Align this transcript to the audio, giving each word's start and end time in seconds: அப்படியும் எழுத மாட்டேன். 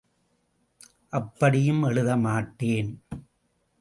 அப்படியும் 1.09 1.83
எழுத 1.83 2.17
மாட்டேன். 2.17 3.03